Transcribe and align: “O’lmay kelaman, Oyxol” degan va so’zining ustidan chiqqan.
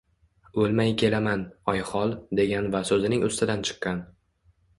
“O’lmay 0.61 0.93
kelaman, 1.01 1.43
Oyxol” 1.73 2.15
degan 2.41 2.71
va 2.77 2.83
so’zining 2.93 3.27
ustidan 3.29 3.63
chiqqan. 3.71 4.03